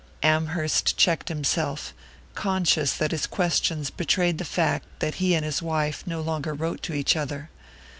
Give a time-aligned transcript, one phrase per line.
[0.23, 1.93] Amherst checked himself,
[2.33, 6.81] conscious that his questions betrayed the fact that he and his wife no longer wrote
[6.81, 7.51] to each other.